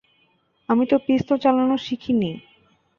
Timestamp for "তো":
0.85-0.95